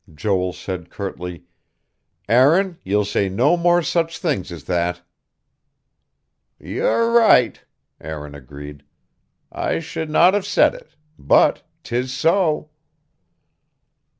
Joel 0.11 0.51
said 0.53 0.89
curtly: 0.89 1.43
"Aaron, 2.27 2.79
ye'll 2.83 3.05
say 3.05 3.29
no 3.29 3.55
more 3.55 3.83
such 3.83 4.17
things 4.17 4.51
as 4.51 4.63
that." 4.63 5.03
"Ye're 6.57 7.11
right," 7.11 7.61
Aaron 7.99 8.33
agreed. 8.33 8.81
"I 9.51 9.77
should 9.79 10.09
no 10.09 10.31
have 10.31 10.47
said 10.47 10.73
it. 10.73 10.95
But 11.19 11.61
'tis 11.83 12.11
so." 12.11 12.71